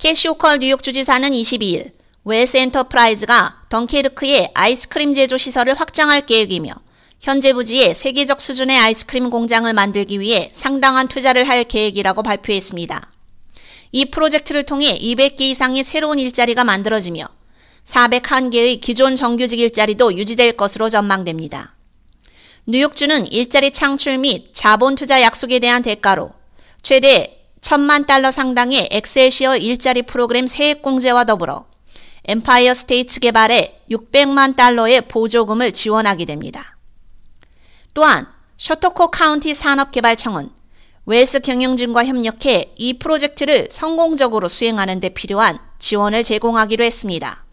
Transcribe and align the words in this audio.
캐시 0.00 0.28
호컬 0.28 0.60
뉴욕 0.60 0.82
주지사는 0.82 1.28
22일 1.30 1.92
웰스 2.24 2.56
엔터프라이즈가 2.56 3.64
덩케르크의 3.68 4.50
아이스크림 4.54 5.12
제조 5.12 5.36
시설을 5.36 5.78
확장할 5.78 6.24
계획이며 6.24 6.72
현재 7.20 7.52
부지에 7.52 7.92
세계적 7.92 8.40
수준의 8.40 8.78
아이스크림 8.78 9.28
공장을 9.28 9.70
만들기 9.70 10.18
위해 10.18 10.48
상당한 10.52 11.06
투자를 11.06 11.46
할 11.46 11.64
계획이라고 11.64 12.22
발표했습니다. 12.22 13.12
이 13.92 14.06
프로젝트를 14.06 14.64
통해 14.64 14.98
200개 14.98 15.42
이상의 15.42 15.84
새로운 15.84 16.18
일자리가 16.18 16.64
만들어지며 16.64 17.26
401개의 17.84 18.80
기존 18.80 19.16
정규직 19.16 19.58
일자리도 19.58 20.16
유지될 20.16 20.56
것으로 20.56 20.88
전망됩니다. 20.88 21.76
뉴욕주는 22.64 23.30
일자리 23.30 23.70
창출 23.70 24.16
및 24.16 24.54
자본 24.54 24.94
투자 24.94 25.20
약속에 25.20 25.58
대한 25.58 25.82
대가로 25.82 26.32
최대 26.80 27.36
1 27.36 27.39
천만 27.60 28.06
달러 28.06 28.30
상당의 28.30 28.88
엑셀시어 28.90 29.56
일자리 29.58 30.02
프로그램 30.02 30.46
세액 30.46 30.82
공제와 30.82 31.24
더불어 31.24 31.66
엠파이어 32.24 32.74
스테이트 32.74 33.20
개발에 33.20 33.82
600만 33.90 34.56
달러의 34.56 35.02
보조금을 35.02 35.72
지원하게 35.72 36.24
됩니다. 36.24 36.76
또한 37.94 38.26
셔터쿼 38.56 39.10
카운티 39.10 39.54
산업개발청은 39.54 40.50
웰스 41.06 41.40
경영진과 41.40 42.04
협력해 42.04 42.74
이 42.76 42.98
프로젝트를 42.98 43.68
성공적으로 43.70 44.48
수행하는 44.48 45.00
데 45.00 45.08
필요한 45.08 45.58
지원을 45.78 46.22
제공하기로 46.22 46.84
했습니다. 46.84 47.44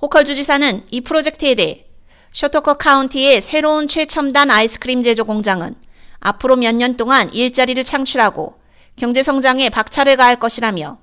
호컬 0.00 0.24
주지사는 0.24 0.84
이 0.90 1.00
프로젝트에 1.00 1.54
대해 1.54 1.86
셔터쿼 2.32 2.74
카운티의 2.74 3.40
새로운 3.40 3.88
최첨단 3.88 4.50
아이스크림 4.50 5.02
제조 5.02 5.24
공장은 5.24 5.74
앞으로 6.20 6.56
몇 6.56 6.72
년 6.74 6.96
동안 6.96 7.28
일자리를 7.32 7.82
창출하고 7.82 8.59
경제 9.00 9.22
성장에 9.22 9.70
박차를 9.70 10.18
가할 10.18 10.36
것이라며 10.36 10.98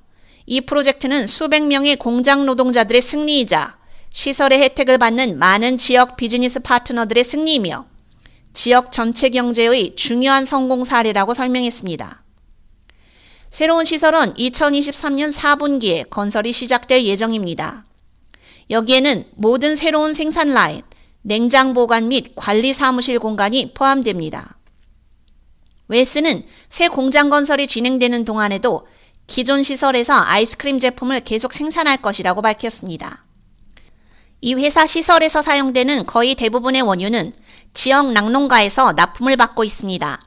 이 0.46 0.62
프로젝트는 0.62 1.26
수백 1.26 1.66
명의 1.66 1.96
공장 1.96 2.46
노동자들의 2.46 3.02
승리이자 3.02 3.76
시설의 4.12 4.62
혜택을 4.62 5.00
받는 5.00 5.40
많은 5.40 5.78
지역 5.78 6.16
비즈니스 6.16 6.60
파트너들의 6.60 7.24
승리이며 7.24 7.88
지역 8.54 8.92
전체 8.92 9.30
경제의 9.30 9.96
중요한 9.96 10.46
성공 10.46 10.84
사례라고 10.84 11.34
설명했습니다. 11.34 12.22
새로운 13.50 13.84
시설은 13.84 14.36
2023년 14.36 15.36
4분기에 15.36 16.08
건설이 16.12 16.52
시작될 16.52 17.04
예정입니다. 17.04 17.84
여기에는 18.70 19.26
모든 19.34 19.76
새로운 19.76 20.14
생산 20.14 20.54
라인, 20.54 20.84
냉장 21.24 21.74
보관 21.74 22.10
및 22.10 22.34
관리 22.36 22.74
사무실 22.74 23.18
공간이 23.18 23.72
포함됩니다. 23.74 24.57
웨스는 25.88 26.44
새 26.70 26.88
공장 26.88 27.30
건설이 27.30 27.68
진행되는 27.68 28.26
동안에도 28.26 28.88
기존 29.28 29.64
시설에서 29.64 30.14
아이스크림 30.14 30.80
제품을 30.80 31.22
계속 31.22 31.54
생산할 31.54 31.98
것이라고 31.98 32.42
밝혔습니다. 32.42 33.26
이 34.40 34.54
회사 34.54 34.86
시설에서 34.86 35.42
사용되는 35.42 36.06
거의 36.06 36.36
대부분의 36.36 36.82
원유는 36.84 37.34
지역 37.74 38.12
낙농가에서 38.12 38.94
납품을 38.94 39.36
받고 39.36 39.64
있습니다. 39.64 40.22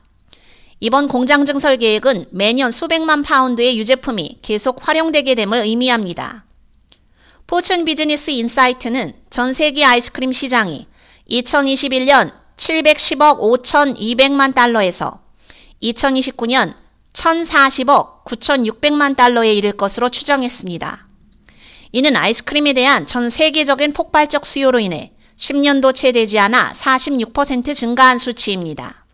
이번 0.81 1.09
공장 1.09 1.45
증설 1.45 1.77
계획은 1.77 2.27
매년 2.31 2.71
수백만 2.71 3.23
파운드의 3.23 3.79
유제품이 3.79 4.39
계속 4.43 4.87
활용되게 4.87 5.35
됨을 5.35 5.59
의미합니다. 5.59 6.45
포춘 7.47 7.85
비즈니스 7.85 8.31
인사이트는 8.31 9.15
전 9.29 9.53
세계 9.53 9.85
아이스크림 9.85 10.33
시장이 10.33 10.87
2021년 11.31 12.33
710억 12.57 13.39
5,200만 13.41 14.55
달러에서 14.55 15.21
2029년 15.83 16.75
1,040억 17.13 18.25
9,600만 18.25 19.17
달러에 19.17 19.53
이를 19.55 19.73
것으로 19.73 20.09
추정했습니다. 20.09 21.07
이는 21.93 22.17
아이스크림에 22.17 22.73
대한 22.73 23.07
전 23.07 23.29
세계적인 23.31 23.93
폭발적 23.93 24.47
수요로 24.47 24.79
인해 24.79 25.13
10년도 25.37 25.95
채 25.95 26.13
되지 26.13 26.39
않아 26.39 26.73
46% 26.73 27.75
증가한 27.75 28.19
수치입니다. 28.19 29.07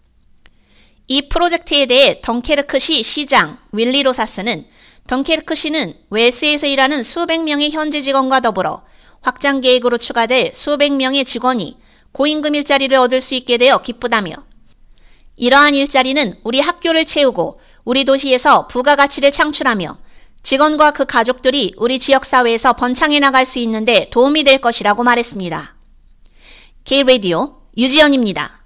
이 1.07 1.29
프로젝트에 1.29 1.87
대해 1.87 2.21
덩케르크시 2.21 3.03
시장 3.03 3.59
윌리 3.73 4.03
로사스는 4.03 4.67
덩케르크시는 5.07 5.95
웨스에서 6.11 6.67
일하는 6.67 7.05
수백 7.05 7.45
명의 7.45 7.71
현지 7.71 8.03
직원과 8.03 8.41
더불어 8.41 8.85
확장 9.23 9.61
계획으로 9.61 9.99
추가될 9.99 10.51
수백 10.53 10.93
명의 10.93 11.25
직원이 11.25 11.79
고임금 12.11 12.57
일자리를 12.57 12.97
얻을 12.99 13.23
수 13.23 13.37
있게 13.37 13.57
되어 13.57 13.79
기쁘다며 13.79 14.46
이러한 15.37 15.75
일자리는 15.75 16.35
우리 16.43 16.61
학교를 16.61 17.05
채우고 17.05 17.61
우리 17.85 18.05
도시에서 18.05 18.67
부가가치를 18.69 19.31
창출하며 19.31 19.99
직원과 20.43 20.93
그 20.93 21.05
가족들이 21.05 21.75
우리 21.77 21.99
지역사회에서 21.99 22.75
번창해 22.75 23.19
나갈 23.19 23.45
수 23.45 23.59
있는데 23.61 24.09
도움이 24.11 24.45
될 24.45 24.59
것이라고 24.59 25.03
말했습니다. 25.03 25.75
K-Radio 26.85 27.57
유지연입니다. 27.77 28.66